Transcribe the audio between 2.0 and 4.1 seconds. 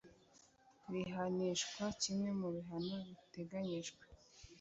kimwe mu bihano biteganyijwe